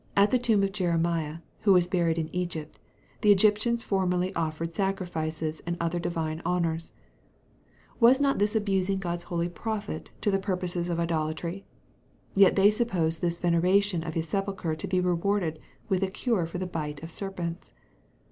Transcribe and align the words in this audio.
"At 0.16 0.32
the 0.32 0.40
tomb 0.40 0.64
of 0.64 0.72
Jeremiah, 0.72 1.36
who 1.60 1.72
was 1.72 1.86
buried 1.86 2.18
in 2.18 2.34
Egypt, 2.34 2.80
the 3.20 3.30
Egyptians 3.30 3.84
formerly 3.84 4.34
offered 4.34 4.74
sacrifices 4.74 5.60
and 5.68 5.76
other 5.78 6.00
divine 6.00 6.42
honours. 6.44 6.94
Was 8.00 8.20
not 8.20 8.40
this 8.40 8.56
abusing 8.56 8.98
God's 8.98 9.22
holy 9.30 9.48
prophet 9.48 10.10
to 10.22 10.32
the 10.32 10.40
purposes 10.40 10.88
of 10.88 10.98
idolatry? 10.98 11.64
Yet 12.34 12.56
they 12.56 12.72
supposed 12.72 13.20
this 13.20 13.38
veneration 13.38 14.02
of 14.02 14.14
his 14.14 14.28
sepulchre 14.28 14.74
to 14.74 14.88
be 14.88 14.98
rewarded 14.98 15.60
with 15.88 16.02
a 16.02 16.10
cure 16.10 16.44
for 16.44 16.58
the 16.58 16.66
bite 16.66 17.00
of 17.04 17.12
serpents. 17.12 17.72